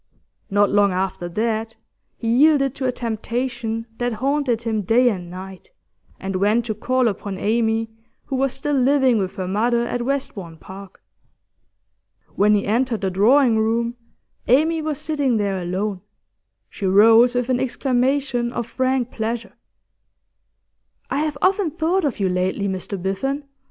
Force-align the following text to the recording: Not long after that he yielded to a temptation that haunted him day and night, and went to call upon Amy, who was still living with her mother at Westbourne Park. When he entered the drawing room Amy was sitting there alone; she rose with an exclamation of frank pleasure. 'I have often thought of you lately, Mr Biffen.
Not 0.49 0.71
long 0.71 0.91
after 0.91 1.29
that 1.29 1.75
he 2.17 2.27
yielded 2.27 2.73
to 2.73 2.87
a 2.87 2.91
temptation 2.91 3.85
that 3.99 4.13
haunted 4.13 4.63
him 4.63 4.81
day 4.81 5.09
and 5.09 5.29
night, 5.29 5.69
and 6.19 6.37
went 6.37 6.65
to 6.65 6.73
call 6.73 7.07
upon 7.07 7.37
Amy, 7.37 7.91
who 8.25 8.35
was 8.35 8.51
still 8.51 8.73
living 8.73 9.19
with 9.19 9.35
her 9.35 9.47
mother 9.47 9.81
at 9.85 10.01
Westbourne 10.01 10.57
Park. 10.57 11.03
When 12.33 12.55
he 12.55 12.65
entered 12.65 13.01
the 13.01 13.11
drawing 13.11 13.59
room 13.59 13.95
Amy 14.47 14.81
was 14.81 14.97
sitting 14.99 15.37
there 15.37 15.61
alone; 15.61 16.01
she 16.67 16.87
rose 16.87 17.35
with 17.35 17.49
an 17.49 17.59
exclamation 17.59 18.51
of 18.51 18.65
frank 18.65 19.11
pleasure. 19.11 19.53
'I 21.11 21.17
have 21.19 21.37
often 21.43 21.69
thought 21.69 22.05
of 22.05 22.19
you 22.19 22.27
lately, 22.27 22.67
Mr 22.67 22.99
Biffen. 22.99 23.43